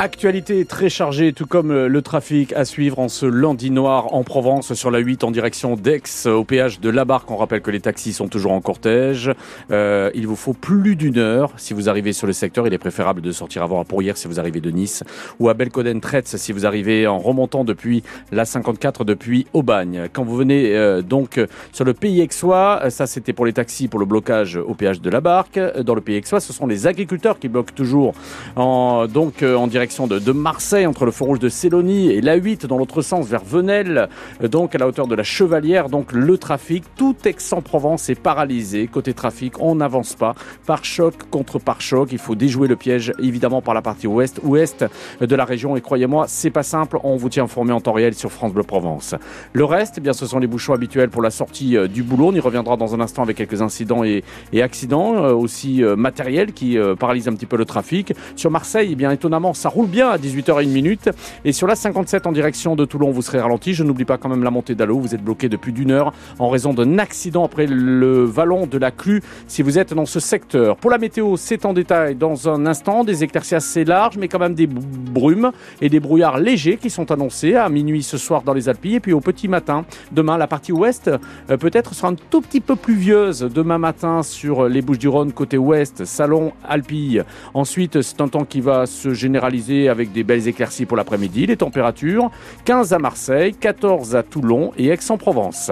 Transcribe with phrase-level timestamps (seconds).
[0.00, 4.22] Actualité très chargée, tout comme euh, le trafic à suivre en ce lundi noir en
[4.22, 7.28] Provence sur la 8 en direction d'Aix au péage de la Barque.
[7.32, 9.32] On rappelle que les taxis sont toujours en cortège.
[9.72, 12.68] Euh, il vous faut plus d'une heure si vous arrivez sur le secteur.
[12.68, 15.02] Il est préférable de sortir avant à Pourrières si vous arrivez de Nice
[15.40, 20.06] ou à Belcoden-Tretz si vous arrivez en remontant depuis la 54 depuis Aubagne.
[20.12, 23.98] Quand vous venez euh, donc sur le pays aixois, ça c'était pour les taxis pour
[23.98, 25.58] le blocage au péage de la Barque.
[25.82, 28.14] Dans le pays aixois, ce sont les agriculteurs qui bloquent toujours
[28.54, 32.76] en, donc en direction de, Marseille, entre le feu rouge de Célonie et l'A8 dans
[32.76, 34.08] l'autre sens vers Venelle,
[34.42, 35.88] donc à la hauteur de la Chevalière.
[35.88, 38.86] Donc le trafic, tout Aix-en-Provence est paralysé.
[38.86, 40.34] Côté trafic, on n'avance pas.
[40.66, 44.40] Par choc contre par choc, il faut déjouer le piège évidemment par la partie ouest,
[44.42, 44.84] ouest
[45.20, 45.76] de la région.
[45.76, 46.98] Et croyez-moi, c'est pas simple.
[47.02, 49.14] On vous tient informé en temps réel sur France Bleu Provence.
[49.52, 52.26] Le reste, eh bien, ce sont les bouchons habituels pour la sortie euh, du boulot.
[52.26, 54.22] On y reviendra dans un instant avec quelques incidents et,
[54.60, 58.12] accidents euh, aussi euh, matériels qui paralysent un petit peu le trafic.
[58.36, 61.12] Sur Marseille, eh bien étonnamment, ça roule roule bien à 18h01
[61.44, 63.74] Et sur la 57 en direction de Toulon, vous serez ralenti.
[63.74, 64.98] Je n'oublie pas quand même la montée d'Allo.
[64.98, 68.90] Vous êtes bloqué depuis d'une heure en raison d'un accident après le vallon de la
[68.90, 70.78] Clue si vous êtes dans ce secteur.
[70.78, 73.04] Pour la météo, c'est en détail dans un instant.
[73.04, 77.12] Des éclaircies assez larges, mais quand même des brumes et des brouillards légers qui sont
[77.12, 78.96] annoncés à minuit ce soir dans les Alpilles.
[78.96, 82.60] Et puis au petit matin, demain, la partie ouest euh, peut-être sera un tout petit
[82.60, 83.48] peu pluvieuse.
[83.54, 87.22] Demain matin sur les Bouches-du-Rhône côté ouest, Salon, Alpilles.
[87.54, 91.46] Ensuite, c'est un temps qui va se généraliser avec des belles éclaircies pour l'après-midi.
[91.46, 92.30] Les températures
[92.64, 95.70] 15 à Marseille, 14 à Toulon et Aix-en-Provence.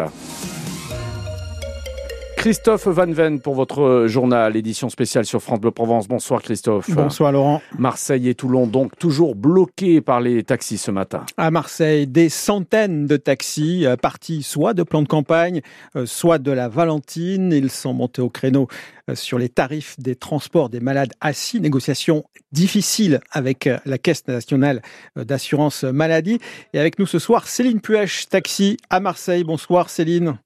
[2.47, 6.07] Christophe Van Ven pour votre journal, édition spéciale sur France Bleu Provence.
[6.07, 6.89] Bonsoir Christophe.
[6.93, 7.61] Bonsoir Laurent.
[7.77, 11.27] Marseille et Toulon donc toujours bloqués par les taxis ce matin.
[11.39, 15.61] À Marseille, des centaines de taxis euh, partis soit de plan de campagne,
[15.97, 17.51] euh, soit de la Valentine.
[17.53, 18.69] Ils sont montés au créneau
[19.11, 21.61] euh, sur les tarifs des transports des malades assis.
[21.61, 24.83] Négociation difficile avec la Caisse nationale
[25.17, 26.39] d'assurance maladie.
[26.75, 29.43] Et avec nous ce soir, Céline Puech, taxi à Marseille.
[29.43, 30.39] Bonsoir Céline.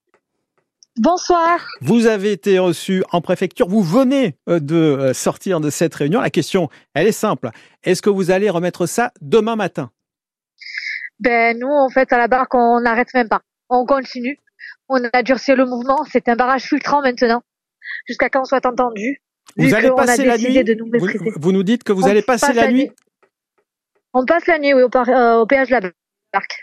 [1.00, 1.66] Bonsoir.
[1.80, 3.66] Vous avez été reçu en préfecture.
[3.66, 6.20] Vous venez euh, de euh, sortir de cette réunion.
[6.20, 7.48] La question, elle est simple.
[7.82, 9.90] Est-ce que vous allez remettre ça demain matin?
[11.18, 13.40] Ben nous, en fait, à la barque, on n'arrête même pas.
[13.70, 14.38] On continue.
[14.90, 16.04] On a durci le mouvement.
[16.04, 17.42] C'est un barrage filtrant maintenant,
[18.06, 19.22] jusqu'à quand on soit entendu?
[19.56, 20.62] Vous allez passer la nuit?
[21.36, 22.90] vous, nous dites que vous allez passer la, nuit?
[24.12, 25.80] On passe la nuit, oui, au, euh, péage de la
[26.30, 26.60] barque.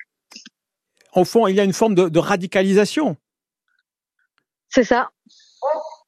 [1.16, 3.18] Au fond, il y a une forme de radicalisation.
[4.70, 5.10] C'est ça.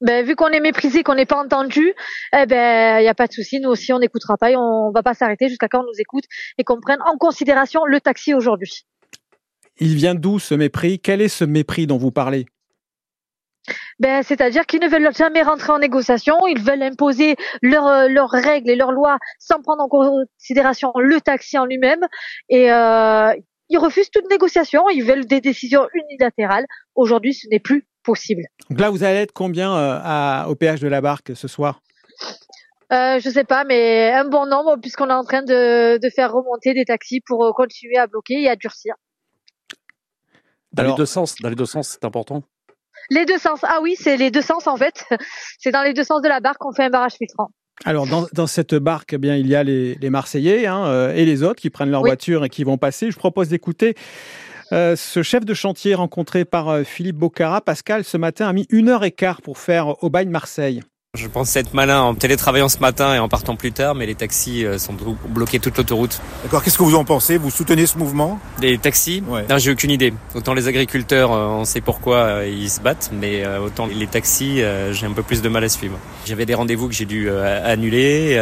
[0.00, 1.92] Ben, vu qu'on est méprisé, qu'on n'est pas entendu,
[2.32, 3.60] eh ben, il n'y a pas de souci.
[3.60, 6.24] Nous aussi, on n'écoutera pas et on va pas s'arrêter jusqu'à quand on nous écoute
[6.56, 8.86] et qu'on prenne en considération le taxi aujourd'hui.
[9.78, 11.00] Il vient d'où ce mépris?
[11.00, 12.46] Quel est ce mépris dont vous parlez?
[13.98, 18.70] Ben, c'est-à-dire qu'ils ne veulent jamais rentrer en négociation, ils veulent imposer leurs, leurs règles
[18.70, 22.00] et leurs lois sans prendre en considération le taxi en lui-même.
[22.48, 23.34] Et euh,
[23.68, 26.66] ils refusent toute négociation, ils veulent des décisions unilatérales.
[26.94, 28.42] Aujourd'hui, ce n'est plus possible.
[28.68, 31.80] Donc là, vous allez être combien euh, à, au péage de la barque ce soir?
[32.92, 36.32] Euh, je sais pas, mais un bon nombre puisqu'on est en train de, de, faire
[36.32, 38.94] remonter des taxis pour euh, continuer à bloquer et à durcir.
[40.72, 42.42] Dans les deux sens, dans les deux sens, c'est important?
[43.10, 45.04] Les deux sens, ah oui, c'est les deux sens en fait.
[45.58, 47.50] C'est dans les deux sens de la barque qu'on fait un barrage filtrant.
[47.84, 51.14] Alors dans, dans cette barque, eh bien il y a les, les Marseillais hein, euh,
[51.14, 53.10] et les autres qui prennent leur voiture et qui vont passer.
[53.10, 53.94] Je propose d'écouter
[54.72, 58.66] euh, ce chef de chantier rencontré par euh, Philippe Bocara, Pascal, ce matin a mis
[58.70, 60.82] une heure et quart pour faire Aubagne-Marseille.
[61.18, 64.14] Je pense être malin en télétravaillant ce matin et en partant plus tard, mais les
[64.14, 64.94] taxis euh, sont
[65.26, 66.20] bloqués toute l'autoroute.
[66.44, 67.36] D'accord, qu'est-ce que vous en pensez?
[67.36, 68.38] Vous soutenez ce mouvement?
[68.60, 69.24] Les taxis?
[69.26, 69.44] Ouais.
[69.50, 70.14] Non, j'ai aucune idée.
[70.36, 75.12] Autant les agriculteurs, on sait pourquoi ils se battent, mais autant les taxis, j'ai un
[75.12, 75.98] peu plus de mal à suivre.
[76.26, 78.40] J'avais des rendez-vous que j'ai dû annuler,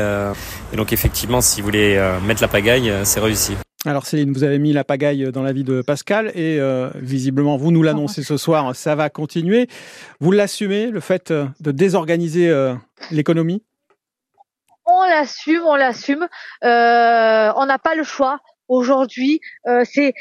[0.72, 3.54] et donc effectivement, si vous voulez mettre la pagaille, c'est réussi.
[3.86, 7.56] Alors Céline, vous avez mis la pagaille dans la vie de Pascal et euh, visiblement,
[7.56, 9.68] vous nous l'annoncez ce soir, ça va continuer.
[10.18, 12.74] Vous l'assumez, le fait euh, de désorganiser euh,
[13.12, 13.62] l'économie?
[14.84, 16.26] On l'assume, on l'assume.
[16.62, 16.66] on
[17.66, 18.40] n'a pas le choix.
[18.66, 19.40] Aujourd'hui,
[19.84, 20.12] c'est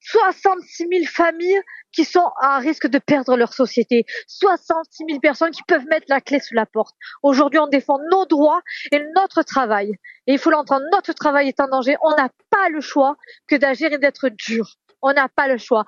[0.00, 1.60] 66 000 familles
[1.92, 4.04] qui sont à risque de perdre leur société.
[4.26, 6.94] 66 000 personnes qui peuvent mettre la clé sous la porte.
[7.22, 9.92] Aujourd'hui, on défend nos droits et notre travail.
[10.26, 11.96] Et il faut l'entendre, notre travail est en danger.
[12.02, 13.16] On n'a pas le choix
[13.46, 14.76] que d'agir et d'être dur.
[15.02, 15.84] On n'a pas le choix.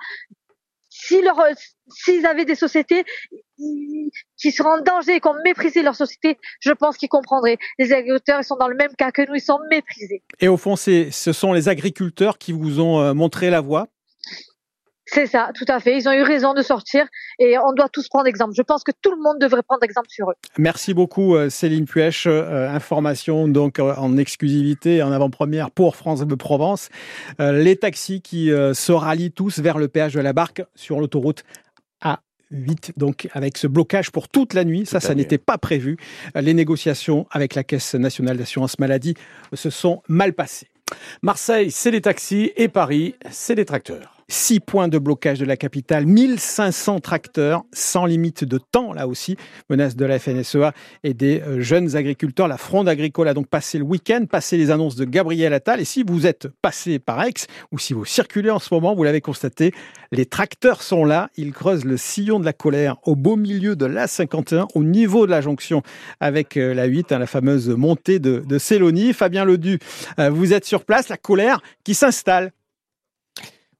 [0.89, 3.03] S'ils avaient des sociétés
[3.57, 7.57] qui seraient en danger et qui ont méprisé leur société, je pense qu'ils comprendraient.
[7.79, 10.23] Les agriculteurs, ils sont dans le même cas que nous, ils sont méprisés.
[10.39, 13.87] Et au fond, ce sont les agriculteurs qui vous ont euh, montré la voie
[15.07, 15.97] C'est ça, tout à fait.
[15.97, 17.05] Ils ont eu raison de sortir
[17.37, 18.53] et on doit tous prendre exemple.
[18.55, 20.35] Je pense que tout le monde devrait prendre exemple sur eux.
[20.57, 22.25] Merci beaucoup euh, Céline Puech.
[22.25, 26.89] Euh, information donc euh, en exclusivité, en avant-première pour France Bleu Provence.
[27.39, 31.43] les taxis qui se rallient tous vers le péage de la Barque sur l'autoroute
[32.01, 32.19] A
[32.51, 34.85] 8, donc avec ce blocage pour toute la nuit.
[34.85, 35.97] ça, ça n'était pas prévu.
[36.35, 39.15] Les négociations avec la Caisse nationale d'assurance maladie
[39.53, 40.67] se sont mal passées.
[41.21, 44.14] Marseille, c'est les taxis et Paris, c'est les tracteurs.
[44.27, 49.37] Six points de blocage de la capitale, 1500 tracteurs, sans limite de temps là aussi,
[49.69, 50.73] menace de la FNSEA
[51.03, 52.47] et des euh, jeunes agriculteurs.
[52.47, 55.79] La fronde agricole a donc passé le week-end, passé les annonces de Gabriel Attal.
[55.79, 57.33] Et si vous êtes passé par Aix
[57.71, 59.75] ou si vous circulez en ce moment, vous l'avez constaté,
[60.11, 61.29] les tracteurs sont là.
[61.37, 65.27] Ils creusent le sillon de la colère au beau milieu de la 51, au niveau
[65.27, 65.83] de la jonction
[66.19, 69.13] avec euh, la 8, hein, la fameuse montée de, de Célonie.
[69.13, 69.77] Fabien Ledu,
[70.17, 72.51] euh, vous êtes sur place, la colère qui s'installe.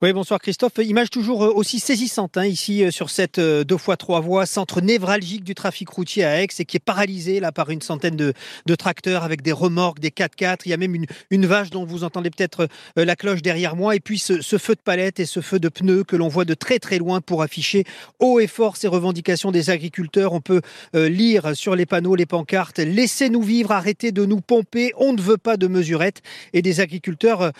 [0.01, 0.73] Oui, bonsoir Christophe.
[0.79, 4.45] Image toujours euh, aussi saisissante hein, ici euh, sur cette euh, deux fois trois voies,
[4.45, 8.17] centre névralgique du trafic routier à Aix et qui est paralysé là par une centaine
[8.17, 8.33] de,
[8.75, 10.63] tracteurs avec des remorques, des 4x4.
[10.65, 10.97] Il y a même
[11.29, 13.95] une, vache dont vous entendez peut-être la cloche derrière moi.
[13.95, 16.43] Et puis ce, ce feu de palette et ce feu de pneus que l'on voit
[16.43, 17.85] de très très loin pour afficher
[18.19, 20.33] haut et fort ces revendications des agriculteurs.
[20.33, 20.61] On peut
[20.93, 25.37] lire sur les panneaux, les pancartes Laissez-nous vivre, arrêtez de nous pomper, on ne veut
[25.37, 26.21] pas de mesurettes.
[26.51, 27.53] Et des agriculteurs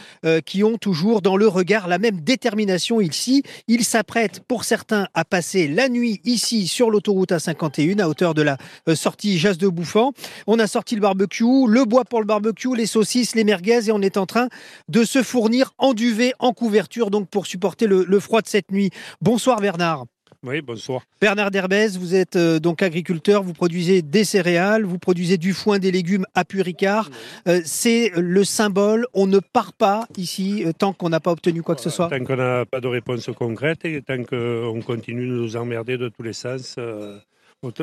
[0.45, 3.43] qui ont toujours dans le regard la même détermination ici.
[3.69, 8.41] Ils s'apprêtent pour certains à passer la nuit ici sur l'autoroute A51 à hauteur de
[8.41, 8.57] la
[8.89, 10.11] euh, sortie Jas de Bouffant.
[10.47, 13.91] On a sorti le barbecue, le bois pour le barbecue, les saucisses, les merguez et
[13.91, 14.49] on est en train
[14.89, 18.89] de se fournir en duvet, en couverture donc pour supporter le froid de cette nuit.
[19.21, 20.05] Bonsoir Bernard.
[20.45, 21.01] Oui, bonsoir.
[21.19, 25.79] Bernard Derbez, vous êtes euh, donc agriculteur, vous produisez des céréales, vous produisez du foin,
[25.79, 27.09] des légumes à Puricard.
[27.47, 31.63] Euh, c'est le symbole, on ne part pas ici euh, tant qu'on n'a pas obtenu
[31.63, 35.27] quoi que ce soit Tant qu'on n'a pas de réponse concrète et tant qu'on continue
[35.27, 36.77] de nous emmerder de tous les sens,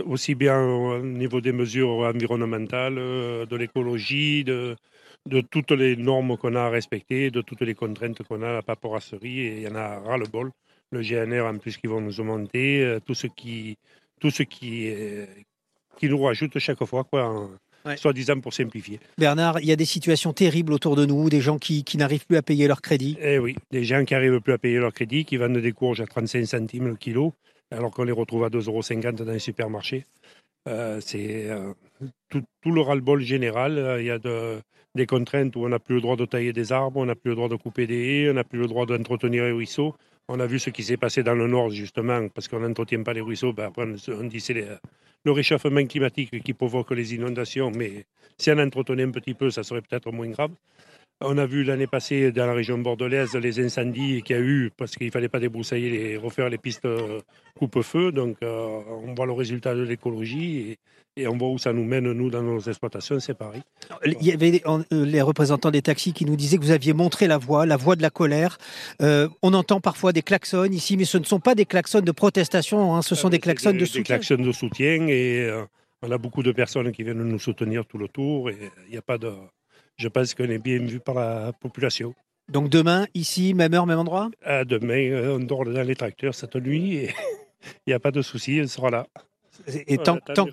[0.07, 4.77] aussi bien au niveau des mesures environnementales, de l'écologie, de,
[5.29, 8.53] de toutes les normes qu'on a à respecter, de toutes les contraintes qu'on a à
[8.53, 10.53] la paperasserie, et il y en a ras-le-bol
[10.93, 13.77] le GNR en plus qui vont nous augmenter, euh, tout ce qui,
[14.21, 15.27] tout ce qui, euh,
[15.99, 17.51] qui nous rajoute chaque fois, quoi,
[17.97, 19.01] soi-disant pour simplifier.
[19.19, 22.27] Bernard, il y a des situations terribles autour de nous, des gens qui, qui n'arrivent
[22.27, 23.17] plus à payer leur crédit.
[23.21, 26.01] Eh oui, des gens qui n'arrivent plus à payer leur crédit, qui vendent des courges
[26.01, 27.35] à 35 centimes le kilo,
[27.71, 30.07] alors qu'on les retrouve à 2,50 euros dans les supermarchés.
[30.69, 31.49] Euh, c'est
[32.29, 33.97] tout, le ras-le-bol général.
[34.01, 34.61] Il y a de,
[34.95, 37.31] des contraintes où on n'a plus le droit de tailler des arbres, on n'a plus
[37.31, 39.95] le droit de couper des haies, on n'a plus le droit d'entretenir les ruisseaux.
[40.29, 43.13] On a vu ce qui s'est passé dans le nord, justement, parce qu'on n'entretient pas
[43.13, 43.53] les ruisseaux.
[43.53, 44.55] Ben après, on dit c'est
[45.25, 48.07] le réchauffement climatique qui provoque les inondations, mais
[48.39, 50.53] si on entretenait un petit peu, ça serait peut-être moins grave.
[51.25, 54.71] On a vu l'année passée dans la région bordelaise les incendies qu'il y a eu
[54.77, 57.21] parce qu'il ne fallait pas débroussailler et refaire les pistes euh,
[57.57, 58.11] coupe-feu.
[58.13, 60.77] Donc euh, on voit le résultat de l'écologie
[61.17, 63.61] et, on voit où ça nous mène, nous, dans nos exploitations, c'est pareil.
[64.07, 67.27] Il y avait euh, les représentants des taxis qui nous disaient que vous aviez montré
[67.27, 68.57] la voie, la voie de la colère.
[69.01, 72.95] on entend parfois des klaxons ici, mais ce ne sont pas des klaxons de protestation,
[72.95, 74.01] hein, ce sont des klaxons de soutien.
[74.01, 75.51] Des klaxons de soutien et
[76.01, 78.97] on a beaucoup de personnes qui viennent nous soutenir tout le tour et il n'y
[78.99, 79.33] a pas de
[79.97, 82.15] je pense qu'on est bien vu par la population.
[82.51, 84.31] Donc demain, ici, même heure, même endroit?
[84.47, 87.09] Euh, Demain, euh, on dort dans les tracteurs cette nuit et
[87.87, 89.07] il n'y a pas de souci, on sera là.
[89.87, 90.47] Et tant, tant,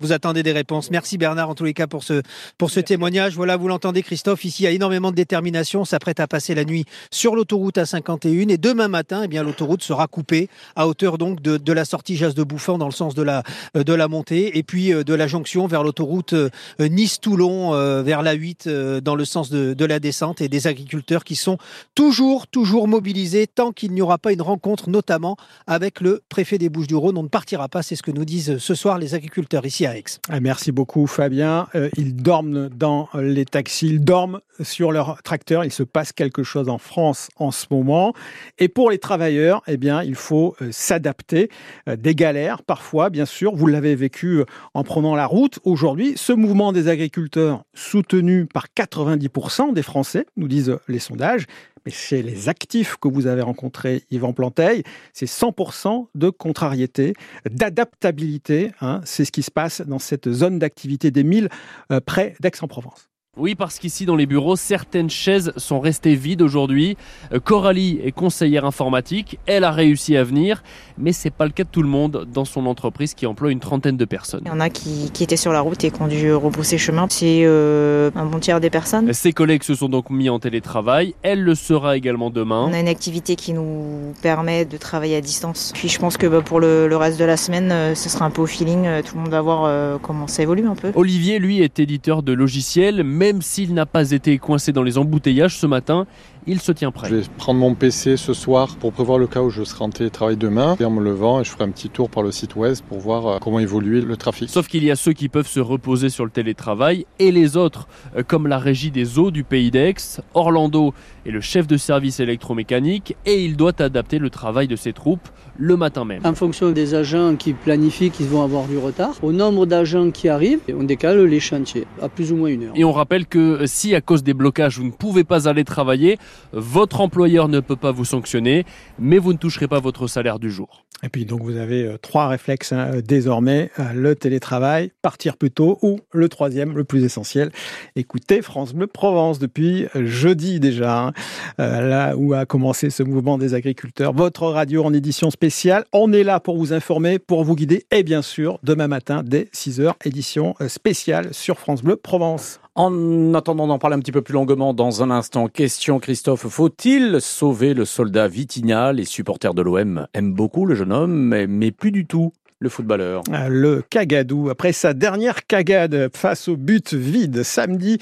[0.00, 0.90] vous attendez des réponses.
[0.90, 2.22] Merci Bernard en tous les cas pour ce,
[2.58, 3.34] pour ce témoignage.
[3.34, 6.64] Voilà, vous l'entendez Christophe, ici il y a énormément de détermination, s'apprête à passer la
[6.64, 8.50] nuit sur l'autoroute A51.
[8.50, 12.16] Et demain matin, eh bien l'autoroute sera coupée à hauteur donc de, de la sortie
[12.16, 13.42] Jas de Bouffant dans le sens de la,
[13.74, 14.58] de la montée.
[14.58, 18.68] Et puis euh, de la jonction vers l'autoroute euh, Nice-Toulon euh, vers la 8
[19.02, 20.40] dans le sens de, de la descente.
[20.40, 21.58] Et des agriculteurs qui sont
[21.94, 25.36] toujours, toujours mobilisés tant qu'il n'y aura pas une rencontre notamment
[25.66, 27.16] avec le préfet des Bouches-du-Rhône.
[27.16, 29.96] On ne partira pas, c'est ce que nous disent ce soir les agriculteurs ici à
[29.96, 30.02] Aix.
[30.28, 31.68] Ah, merci beaucoup Fabien.
[31.76, 35.64] Euh, ils dorment dans les taxis, ils dorment sur leur tracteur.
[35.64, 38.12] Il se passe quelque chose en France en ce moment.
[38.58, 41.48] Et pour les travailleurs, eh bien, il faut euh, s'adapter.
[41.88, 43.54] Euh, des galères parfois, bien sûr.
[43.54, 44.42] Vous l'avez vécu
[44.74, 45.60] en prenant la route.
[45.62, 51.46] Aujourd'hui, ce mouvement des agriculteurs soutenu par 90% des Français, nous disent les sondages,
[51.86, 57.14] mais chez les actifs que vous avez rencontrés, Yvan Planteil, c'est 100% de contrariété,
[57.48, 58.72] d'adaptabilité.
[58.80, 59.00] Hein.
[59.04, 61.48] c'est ce qui se passe dans cette zone d'activité des milles
[61.92, 63.08] euh, près d'Aix-en-Provence.
[63.38, 66.96] Oui, parce qu'ici dans les bureaux, certaines chaises sont restées vides aujourd'hui.
[67.34, 70.62] Euh, Coralie est conseillère informatique, elle a réussi à venir,
[70.96, 73.60] mais c'est pas le cas de tout le monde dans son entreprise qui emploie une
[73.60, 74.40] trentaine de personnes.
[74.46, 76.78] Il y en a qui, qui étaient sur la route et qui ont dû rebrousser
[76.78, 77.08] chemin.
[77.10, 79.12] C'est euh, un bon tiers des personnes.
[79.12, 82.66] Ses collègues se sont donc mis en télétravail, elle le sera également demain.
[82.70, 85.72] On a une activité qui nous permet de travailler à distance.
[85.74, 88.24] Puis je pense que bah, pour le, le, reste de la semaine, euh, ce sera
[88.24, 89.02] un peu au feeling.
[89.02, 90.92] Tout le monde va voir euh, comment ça évolue un peu.
[90.94, 95.58] Olivier, lui, est éditeur de logiciels, même s'il n'a pas été coincé dans les embouteillages
[95.58, 96.06] ce matin,
[96.46, 97.08] il se tient prêt.
[97.08, 99.90] Je vais prendre mon PC ce soir pour prévoir le cas où je serai en
[99.90, 100.76] télétravail demain.
[100.78, 103.26] Et en me levant, je ferai un petit tour par le site web pour voir
[103.26, 104.48] euh, comment évolue le trafic.
[104.48, 107.88] Sauf qu'il y a ceux qui peuvent se reposer sur le télétravail et les autres,
[108.16, 110.20] euh, comme la régie des eaux du pays d'Aix.
[110.34, 114.92] Orlando est le chef de service électromécanique et il doit adapter le travail de ses
[114.92, 116.20] troupes le matin même.
[116.24, 120.28] En fonction des agents qui planifient qu'ils vont avoir du retard, au nombre d'agents qui
[120.28, 122.72] arrivent, on décale les chantiers à plus ou moins une heure.
[122.74, 126.18] Et on rappelle que si à cause des blocages vous ne pouvez pas aller travailler,
[126.52, 128.64] votre employeur ne peut pas vous sanctionner,
[128.98, 130.86] mais vous ne toucherez pas votre salaire du jour.
[131.02, 135.50] Et puis donc vous avez euh, trois réflexes hein, désormais, euh, le télétravail, partir plus
[135.50, 137.50] tôt ou le troisième, le plus essentiel,
[137.96, 141.12] écoutez France Bleu Provence depuis jeudi déjà, hein,
[141.60, 144.14] euh, là où a commencé ce mouvement des agriculteurs.
[144.14, 148.02] Votre radio en édition spéciale, on est là pour vous informer, pour vous guider et
[148.02, 152.58] bien sûr demain matin dès 6h, édition spéciale sur France Bleu Provence.
[152.76, 157.22] En attendant d'en parler un petit peu plus longuement dans un instant, question Christophe, faut-il
[157.22, 158.92] sauver le soldat Vitinha?
[158.92, 162.70] Les supporters de l'OM aiment beaucoup le jeune homme, mais, mais plus du tout le
[162.70, 163.22] footballeur.
[163.48, 167.98] Le Cagadou, après sa dernière cagade face au but vide samedi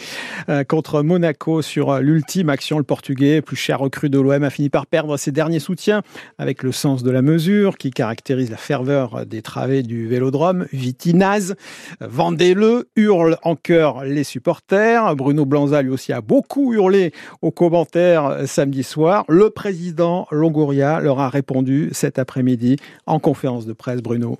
[0.48, 4.70] euh, contre Monaco sur l'ultime action, le Portugais, plus cher recrue de l'OM, a fini
[4.70, 6.02] par perdre ses derniers soutiens
[6.38, 10.66] avec le sens de la mesure qui caractérise la ferveur des travées du vélodrome.
[10.72, 11.56] Vitinaz,
[12.00, 15.16] vendez-le, hurle en chœur les supporters.
[15.16, 19.24] Bruno Blanza lui aussi a beaucoup hurlé aux commentaires samedi soir.
[19.28, 24.38] Le président Longoria leur a répondu cet après-midi en conférence de presse, Bruno.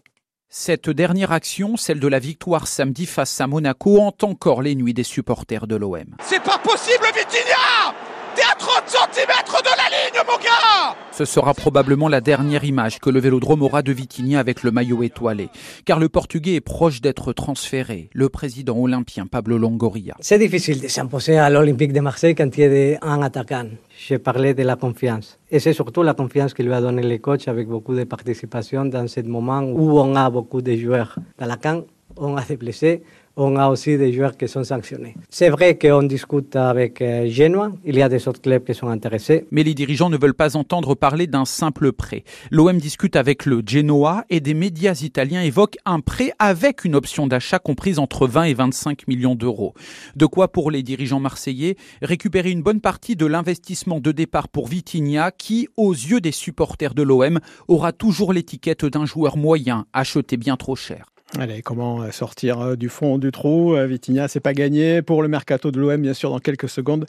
[0.56, 4.94] Cette dernière action, celle de la victoire samedi face à Monaco, hante encore les nuits
[4.94, 6.04] des supporters de l'OM.
[6.23, 7.92] C'est pas possible, Vitinha
[8.37, 12.99] T'es à 30 cm de la ligne, mon gars Ce sera probablement la dernière image
[12.99, 15.49] que le Vélodrome aura de Vitinha avec le maillot étoilé,
[15.85, 18.11] car le Portugais est proche d'être transféré.
[18.12, 20.16] Le président olympien Pablo Longoria.
[20.18, 23.68] C'est difficile de s'imposer à l'Olympique de Marseille quand il y a un attaquant.
[23.97, 25.38] Je parlais de la confiance.
[25.52, 28.85] Et c'est surtout la confiance que lui a donné le coach avec beaucoup de participation
[28.85, 31.16] dans ce moment où on a beaucoup de joueurs.
[31.38, 31.85] Dans la camp,
[32.16, 33.02] on a des blessés,
[33.36, 35.14] on a aussi des joueurs qui sont sanctionnés.
[35.28, 39.46] C'est vrai qu'on discute avec Genoa, il y a des autres clubs qui sont intéressés.
[39.50, 42.24] Mais les dirigeants ne veulent pas entendre parler d'un simple prêt.
[42.50, 47.26] L'OM discute avec le Genoa et des médias italiens évoquent un prêt avec une option
[47.26, 49.74] d'achat comprise entre 20 et 25 millions d'euros.
[50.16, 54.68] De quoi pour les dirigeants marseillais récupérer une bonne partie de l'investissement de départ pour
[54.68, 60.36] Vitinha qui, aux yeux des supporters de l'OM, aura toujours l'étiquette d'un joueur moyen acheté
[60.36, 61.13] bien trop cher.
[61.40, 65.80] Allez, comment sortir du fond du trou Vitinha, c'est pas gagné pour le mercato de
[65.80, 67.06] l'OM, bien sûr, dans quelques secondes.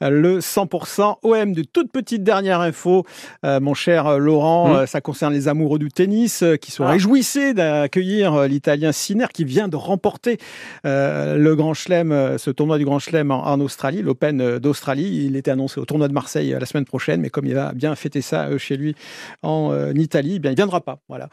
[0.00, 3.06] Le 100% OM, de toute petite dernière info,
[3.44, 4.86] mon cher Laurent, mmh.
[4.86, 6.90] ça concerne les amoureux du tennis qui sont ah.
[6.90, 10.38] réjouissés d'accueillir l'Italien Sinner qui vient de remporter
[10.82, 15.26] le Grand Chelem, ce tournoi du Grand Chelem en, Australie, l'Open d'Australie.
[15.26, 17.94] Il était annoncé au tournoi de Marseille la semaine prochaine, mais comme il va bien
[17.94, 18.96] fêter ça chez lui
[19.42, 20.98] en Italie, eh bien il viendra pas.
[21.08, 21.28] Voilà.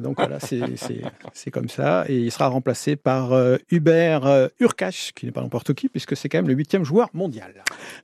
[0.00, 5.12] donc voilà, c'est comme ça ça, et il sera remplacé par euh, Hubert euh, Urkash,
[5.14, 7.52] qui n'est pas n'importe qui, puisque c'est quand même le huitième joueur mondial.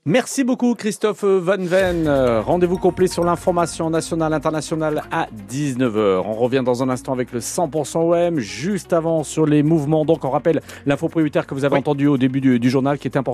[0.04, 2.08] Merci beaucoup Christophe Van Ven.
[2.08, 6.22] Rendez-vous complet sur l'information nationale internationale à 19h.
[6.24, 10.04] On revient dans un instant avec le 100% OM, juste avant sur les mouvements.
[10.04, 11.80] Donc on rappelle l'info prioritaire que vous avez oui.
[11.80, 13.32] entendu au début du, du journal qui est important.